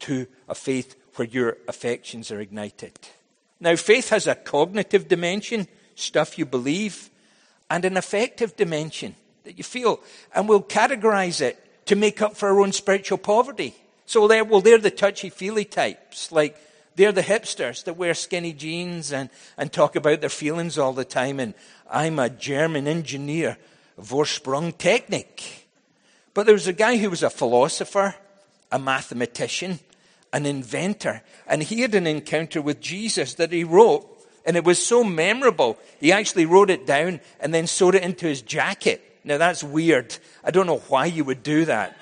[0.00, 2.92] to a faith where your affections are ignited.
[3.60, 7.10] Now, faith has a cognitive dimension, stuff you believe,
[7.70, 10.00] and an affective dimension that you feel.
[10.34, 13.74] And we'll categorize it to make up for our own spiritual poverty.
[14.04, 16.30] So they're, well, they're the touchy-feely types.
[16.32, 16.60] Like,
[16.96, 21.04] they're the hipsters that wear skinny jeans and, and talk about their feelings all the
[21.04, 21.40] time.
[21.40, 21.54] And
[21.90, 23.56] I'm a German engineer,
[23.98, 25.62] Vorsprung Technik.
[26.34, 28.16] But there was a guy who was a philosopher,
[28.72, 29.78] a mathematician,
[30.32, 34.06] an inventor, and he had an encounter with Jesus that he wrote
[34.50, 38.26] and it was so memorable, he actually wrote it down and then sewed it into
[38.26, 39.00] his jacket.
[39.22, 40.18] Now that's weird.
[40.42, 41.96] I don't know why you would do that.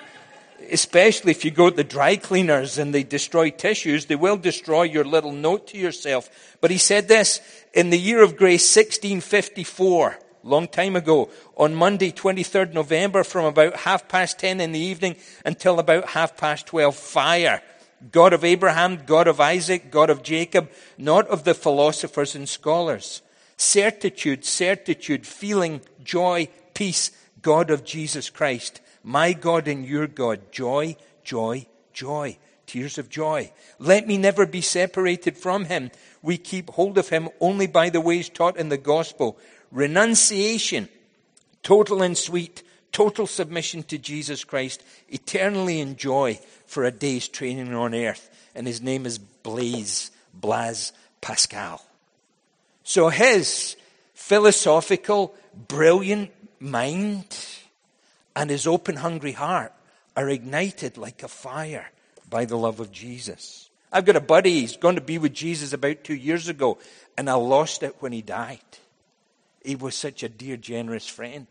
[0.73, 4.85] Especially if you go to the dry cleaners and they destroy tissues, they will destroy
[4.85, 6.57] your little note to yourself.
[6.63, 7.43] But he said this,
[7.75, 13.77] in the year of grace 1654, long time ago, on Monday, 23rd November, from about
[13.77, 17.61] half past 10 in the evening until about half past 12, fire
[18.13, 23.23] God of Abraham, God of Isaac, God of Jacob, not of the philosophers and scholars.
[23.57, 27.11] Certitude, certitude, feeling, joy, peace,
[27.43, 28.81] God of Jesus Christ.
[29.03, 30.53] My God and your God.
[30.53, 32.39] Joy, joy, joy.
[32.67, 33.51] Tears of joy.
[33.79, 35.91] Let me never be separated from him.
[36.23, 39.39] We keep hold of him only by the ways taught in the gospel.
[39.73, 40.89] Renunciation,
[41.63, 47.75] total and sweet, total submission to Jesus Christ, eternally in joy for a day's training
[47.75, 48.31] on earth.
[48.55, 51.85] And his name is Blaise, Blaise Pascal.
[52.83, 53.77] So his
[54.15, 55.35] philosophical,
[55.69, 57.47] brilliant mind
[58.35, 59.73] and his open, hungry heart
[60.17, 61.91] are ignited like a fire
[62.29, 63.69] by the love of Jesus.
[63.93, 66.79] I've got a buddy, he's going to be with Jesus about two years ago,
[67.17, 68.59] and I lost it when he died.
[69.65, 71.47] He was such a dear, generous friend.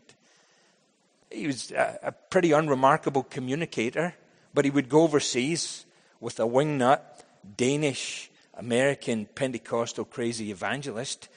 [1.30, 4.14] He was a, a pretty unremarkable communicator.
[4.54, 5.86] But he would go overseas
[6.20, 7.00] with a wingnut,
[7.56, 11.28] Danish, American, Pentecostal crazy evangelist,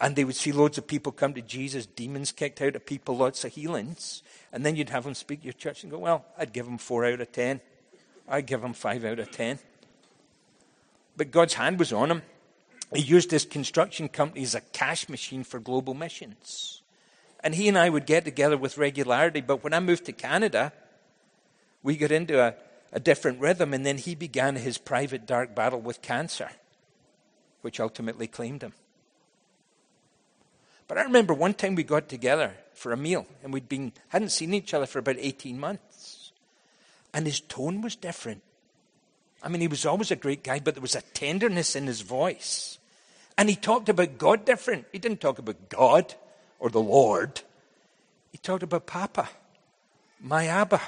[0.00, 3.18] and they would see loads of people come to Jesus, demons kicked out of people,
[3.18, 4.22] lots of healings.
[4.50, 6.78] And then you'd have him speak to your church and go, Well, I'd give him
[6.78, 7.60] four out of ten.
[8.26, 9.58] I'd give him five out of ten.
[11.18, 12.22] But God's hand was on him.
[12.94, 16.79] He used his construction company as a cash machine for global missions.
[17.42, 19.40] And he and I would get together with regularity.
[19.40, 20.72] But when I moved to Canada,
[21.82, 22.54] we got into a,
[22.92, 26.50] a different rhythm, and then he began his private dark battle with cancer,
[27.62, 28.74] which ultimately claimed him.
[30.86, 34.30] But I remember one time we got together for a meal, and we'd been hadn't
[34.30, 36.32] seen each other for about 18 months.
[37.14, 38.42] And his tone was different.
[39.42, 42.02] I mean, he was always a great guy, but there was a tenderness in his
[42.02, 42.78] voice.
[43.38, 44.86] And he talked about God different.
[44.92, 46.14] He didn't talk about God
[46.60, 47.40] or the Lord.
[48.30, 49.28] He talked about Papa,
[50.20, 50.80] my Abba,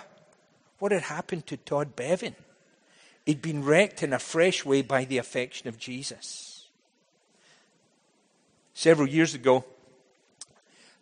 [0.79, 2.37] what had happened to Todd Bevan.
[3.27, 6.67] He'd been wrecked in a fresh way by the affection of Jesus.
[8.75, 9.65] Several years ago,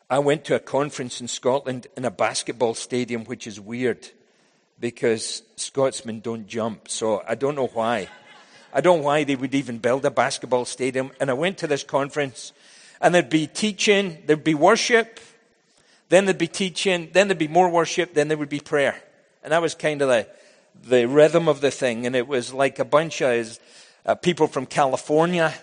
[0.09, 4.09] I went to a conference in Scotland in a basketball stadium, which is weird
[4.80, 6.88] because Scotsmen don't jump.
[6.88, 8.09] So I don't know why.
[8.72, 11.12] I don't know why they would even build a basketball stadium.
[11.20, 12.52] And I went to this conference,
[13.00, 15.20] and there'd be teaching, there'd be worship,
[16.08, 19.00] then there'd be teaching, then there'd be more worship, then there would be prayer.
[19.42, 20.26] And that was kind of the,
[20.82, 22.06] the rhythm of the thing.
[22.06, 23.58] And it was like a bunch of
[24.04, 25.54] uh, people from California,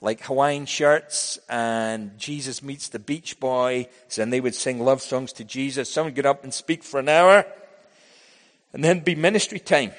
[0.00, 3.86] like Hawaiian shirts, and Jesus meets the Beach Boys,
[4.18, 5.92] and they would sing love songs to Jesus.
[5.92, 7.46] Some would get up and speak for an hour,
[8.72, 9.92] and then be ministry time.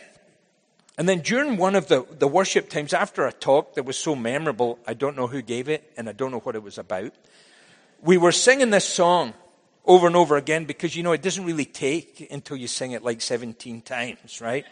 [0.98, 4.16] And then during one of the, the worship times, after a talk that was so
[4.16, 7.14] memorable, I don't know who gave it, and I don't know what it was about,
[8.02, 9.34] we were singing this song
[9.86, 13.04] over and over again because you know it doesn't really take until you sing it
[13.04, 14.66] like 17 times, right?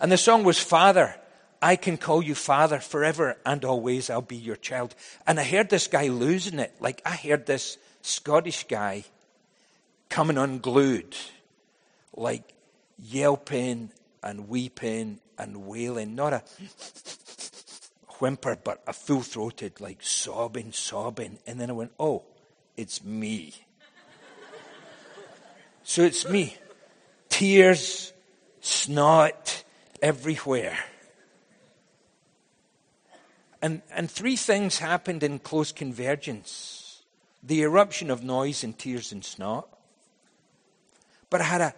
[0.00, 1.16] And the song was Father,
[1.62, 4.94] I can call you Father forever and always I'll be your child.
[5.26, 6.74] And I heard this guy losing it.
[6.80, 9.04] Like I heard this Scottish guy
[10.08, 11.16] coming unglued,
[12.14, 12.52] like
[12.98, 13.90] yelping
[14.22, 16.42] and weeping and wailing, not a
[18.18, 21.38] whimper, but a full throated, like sobbing, sobbing.
[21.46, 22.24] And then I went, Oh,
[22.76, 23.54] it's me.
[25.82, 26.56] so it's me.
[27.28, 28.12] Tears,
[28.60, 29.64] snot,
[30.02, 30.78] everywhere.
[33.62, 36.86] And, and three things happened in close convergence
[37.42, 39.68] the eruption of noise and tears and snot.
[41.30, 41.74] But I had a,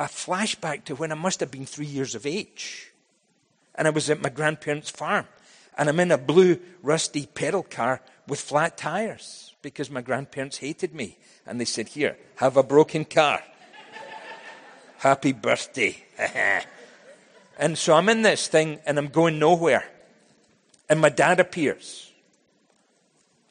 [0.00, 2.90] a flashback to when I must have been three years of age.
[3.74, 5.26] And I was at my grandparents' farm.
[5.76, 10.94] And I'm in a blue, rusty pedal car with flat tires because my grandparents hated
[10.94, 11.18] me.
[11.46, 13.42] And they said, Here, have a broken car.
[14.98, 16.02] Happy birthday.
[17.58, 19.84] and so I'm in this thing and I'm going nowhere.
[20.88, 22.10] And my dad appears.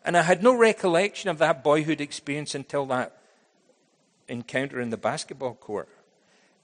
[0.03, 3.21] And I had no recollection of that boyhood experience until that
[4.27, 5.89] encounter in the basketball court.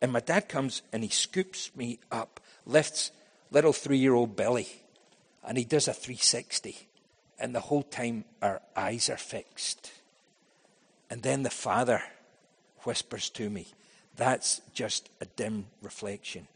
[0.06, 3.10] And my dad comes and he scoops me up, lifts
[3.50, 4.68] little three year old Billy,
[5.44, 6.78] and he does a 360.
[7.40, 9.92] And the whole time our eyes are fixed.
[11.10, 12.04] And then the father
[12.84, 13.66] whispers to me,
[14.16, 16.48] That's just a dim reflection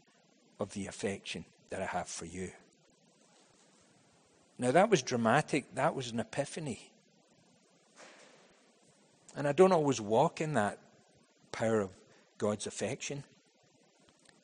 [0.60, 2.52] of the affection that I have for you.
[4.60, 5.74] Now, that was dramatic.
[5.74, 6.92] That was an epiphany.
[9.34, 10.78] And I don't always walk in that
[11.50, 11.90] power of
[12.38, 13.24] God's affection.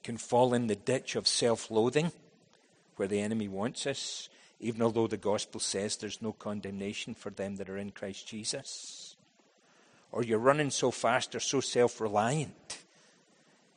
[0.07, 2.13] Can fall in the ditch of self loathing,
[2.95, 4.29] where the enemy wants us,
[4.61, 9.17] even although the gospel says there's no condemnation for them that are in Christ Jesus.
[10.13, 12.79] Or you're running so fast or so self reliant,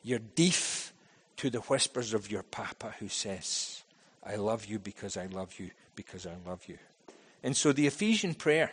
[0.03, 0.93] you're deaf
[1.37, 3.81] to the whispers of your papa who says,
[4.23, 6.77] I love you because I love you because I love you.
[7.41, 8.71] And so the Ephesian prayer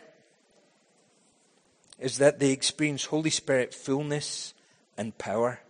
[1.97, 4.53] is that they experience Holy Spirit fullness
[4.95, 5.61] and power,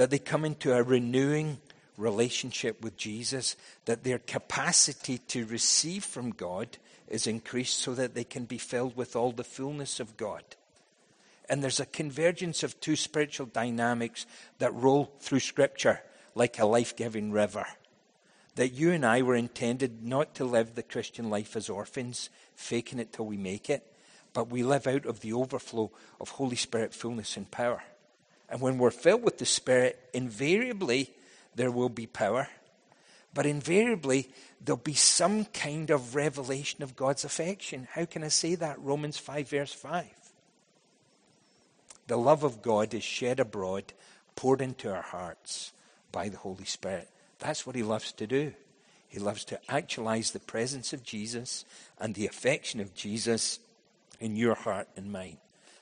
[0.00, 1.58] that they come into a renewing
[1.98, 8.24] relationship with Jesus, that their capacity to receive from God is increased so that they
[8.24, 10.42] can be filled with all the fullness of God.
[11.50, 14.24] And there's a convergence of two spiritual dynamics
[14.58, 16.00] that roll through Scripture
[16.34, 17.66] like a life giving river
[18.54, 23.00] that you and I were intended not to live the Christian life as orphans, faking
[23.00, 23.86] it till we make it,
[24.32, 27.82] but we live out of the overflow of Holy Spirit fullness and power.
[28.50, 31.12] And when we're filled with the Spirit, invariably
[31.54, 32.48] there will be power,
[33.32, 34.28] but invariably
[34.60, 37.86] there'll be some kind of revelation of God's affection.
[37.92, 38.80] How can I say that?
[38.80, 40.06] Romans 5, verse 5.
[42.08, 43.92] The love of God is shed abroad,
[44.34, 45.72] poured into our hearts
[46.10, 47.08] by the Holy Spirit.
[47.38, 48.52] That's what he loves to do.
[49.08, 51.64] He loves to actualize the presence of Jesus
[51.98, 53.60] and the affection of Jesus
[54.18, 55.38] in your heart and mind.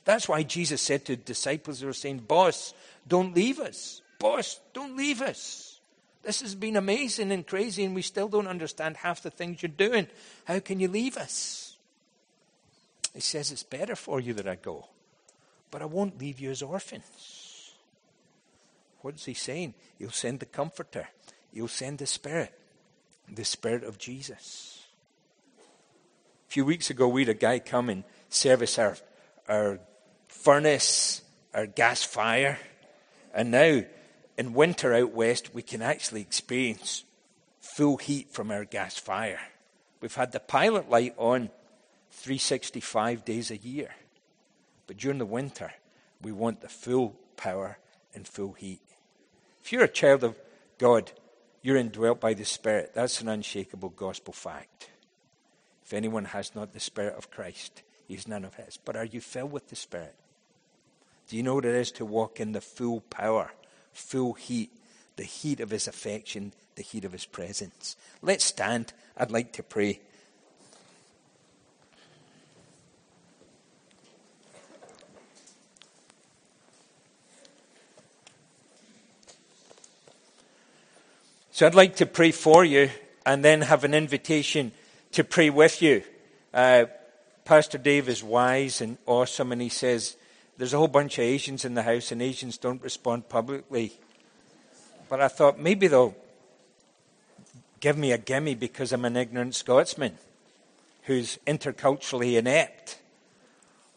[0.08, 2.72] That's why Jesus said to disciples who were saying, Boss,
[3.06, 4.00] don't leave us.
[4.18, 5.80] Boss, don't leave us.
[6.22, 9.68] This has been amazing and crazy, and we still don't understand half the things you're
[9.68, 10.06] doing.
[10.46, 11.76] How can you leave us?
[13.12, 14.86] He says, It's better for you that I go,
[15.70, 17.74] but I won't leave you as orphans.
[19.02, 19.74] What's he saying?
[19.98, 21.06] He'll send the Comforter.
[21.52, 22.58] He'll send the Spirit,
[23.30, 24.86] the Spirit of Jesus.
[26.48, 28.96] A few weeks ago, we had a guy come and service our,
[29.46, 29.80] our
[30.28, 31.22] furnace,
[31.54, 32.58] or gas fire.
[33.34, 33.82] And now,
[34.36, 37.04] in winter out west, we can actually experience
[37.60, 39.40] full heat from our gas fire.
[40.00, 41.50] We've had the pilot light on
[42.12, 43.90] 365 days a year.
[44.86, 45.72] But during the winter,
[46.22, 47.78] we want the full power
[48.14, 48.80] and full heat.
[49.62, 50.36] If you're a child of
[50.78, 51.12] God,
[51.62, 52.92] you're indwelt by the Spirit.
[52.94, 54.88] That's an unshakable gospel fact.
[55.84, 58.78] If anyone has not the Spirit of Christ, he is none of his.
[58.78, 60.14] But are you filled with the Spirit?
[61.28, 63.52] Do you know what it is to walk in the full power,
[63.92, 64.72] full heat,
[65.16, 67.96] the heat of his affection, the heat of his presence?
[68.22, 68.94] Let's stand.
[69.14, 70.00] I'd like to pray.
[81.50, 82.88] So I'd like to pray for you
[83.26, 84.72] and then have an invitation
[85.12, 86.04] to pray with you.
[86.54, 86.86] Uh,
[87.48, 90.18] Pastor Dave is wise and awesome, and he says
[90.58, 93.94] there's a whole bunch of Asians in the house, and Asians don't respond publicly.
[95.08, 96.14] But I thought maybe they'll
[97.80, 100.18] give me a gimme because I'm an ignorant Scotsman
[101.04, 102.98] who's interculturally inept.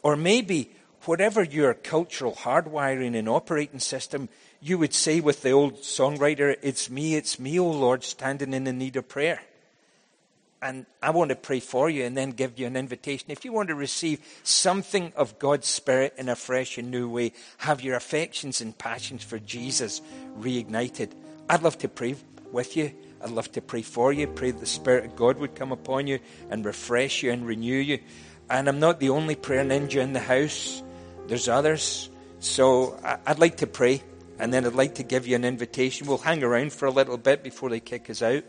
[0.02, 0.72] Or maybe
[1.04, 4.30] whatever your cultural hardwiring and operating system,
[4.62, 8.64] you would say with the old songwriter, It's me, it's me, O Lord, standing in
[8.64, 9.42] the need of prayer.
[10.62, 13.32] And I want to pray for you and then give you an invitation.
[13.32, 17.34] If you want to receive something of God's Spirit in a fresh and new way,
[17.58, 20.02] have your affections and passions for Jesus
[20.38, 21.14] reignited,
[21.50, 22.16] I'd love to pray
[22.52, 22.94] with you.
[23.24, 24.28] I'd love to pray for you.
[24.28, 26.20] Pray that the Spirit of God would come upon you
[26.52, 28.00] and refresh you and renew you.
[28.50, 30.84] And I'm not the only prayer ninja in the house,
[31.28, 32.10] there's others.
[32.40, 34.02] So I'd like to pray,
[34.40, 36.08] and then I'd like to give you an invitation.
[36.08, 38.44] We'll hang around for a little bit before they kick us out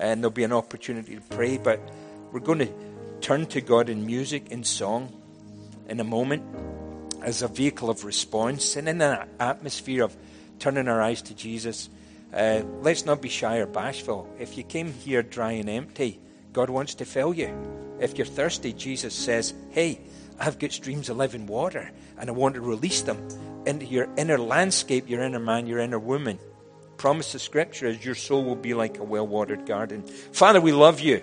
[0.00, 1.58] and there'll be an opportunity to pray.
[1.58, 1.80] But
[2.32, 2.72] we're going to
[3.20, 5.12] turn to God in music, in song,
[5.88, 6.42] in a moment,
[7.22, 10.16] as a vehicle of response, and in an atmosphere of
[10.58, 11.90] turning our eyes to Jesus.
[12.32, 14.28] Uh, let's not be shy or bashful.
[14.38, 16.18] If you came here dry and empty,
[16.52, 17.54] God wants to fill you.
[18.00, 20.00] If you're thirsty, Jesus says, Hey,
[20.38, 23.18] I've got streams of living water, and I want to release them
[23.66, 26.38] into your inner landscape, your inner man, your inner woman
[27.00, 30.02] promise of Scripture is your soul will be like a well watered garden.
[30.32, 31.22] Father, we love you.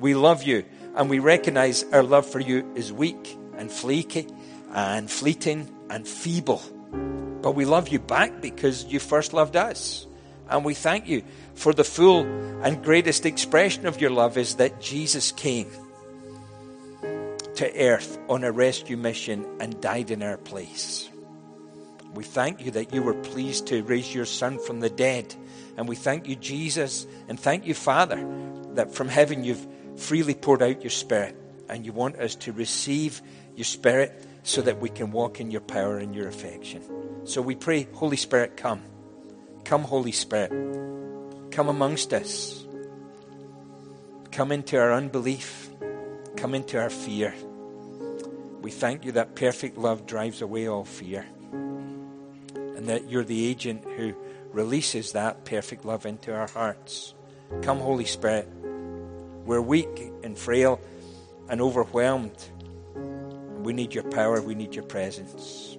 [0.00, 0.64] We love you.
[0.94, 4.26] And we recognize our love for you is weak and flaky
[4.72, 6.62] and fleeting and feeble.
[7.42, 10.06] But we love you back because you first loved us.
[10.48, 11.22] And we thank you
[11.56, 12.24] for the full
[12.62, 15.70] and greatest expression of your love is that Jesus came
[17.56, 21.11] to earth on a rescue mission and died in our place.
[22.14, 25.34] We thank you that you were pleased to raise your Son from the dead.
[25.76, 28.22] And we thank you, Jesus, and thank you, Father,
[28.74, 31.36] that from heaven you've freely poured out your Spirit.
[31.68, 33.22] And you want us to receive
[33.56, 36.82] your Spirit so that we can walk in your power and your affection.
[37.24, 38.82] So we pray, Holy Spirit, come.
[39.64, 40.50] Come, Holy Spirit.
[41.50, 42.66] Come amongst us.
[44.32, 45.70] Come into our unbelief.
[46.36, 47.34] Come into our fear.
[48.60, 51.26] We thank you that perfect love drives away all fear
[52.82, 54.12] and that you're the agent who
[54.50, 57.14] releases that perfect love into our hearts.
[57.62, 58.48] Come, Holy Spirit.
[59.44, 60.80] We're weak and frail
[61.48, 62.36] and overwhelmed.
[63.62, 65.78] We need your power, we need your presence.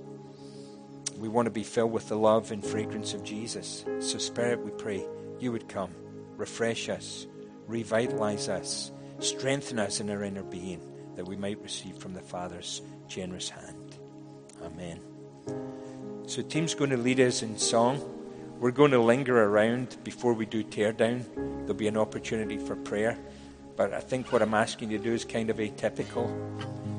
[1.18, 3.84] We want to be filled with the love and fragrance of Jesus.
[4.00, 5.06] So, Spirit, we pray
[5.42, 5.94] you would come,
[6.38, 7.28] refresh us,
[7.68, 10.80] revitalize us, strengthen us in our inner being,
[11.18, 13.98] that we might receive from the Father's generous hand.
[14.64, 15.02] Amen.
[16.26, 18.02] So, team's going to lead us in song.
[18.58, 21.26] We're going to linger around before we do teardown.
[21.36, 23.18] There'll be an opportunity for prayer.
[23.76, 26.32] But I think what I'm asking you to do is kind of atypical.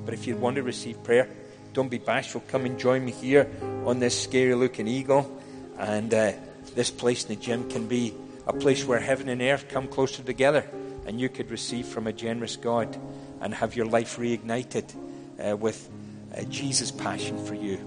[0.05, 1.29] But if you want to receive prayer,
[1.73, 2.43] don't be bashful.
[2.49, 3.51] Come and join me here
[3.87, 5.41] on this scary looking eagle.
[5.79, 6.33] And uh,
[6.75, 8.13] this place in the gym can be
[8.47, 10.67] a place where heaven and earth come closer together.
[11.07, 12.95] And you could receive from a generous God
[13.41, 14.95] and have your life reignited
[15.43, 15.89] uh, with
[16.37, 17.79] uh, Jesus' passion for you.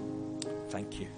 [0.70, 1.17] Thank you.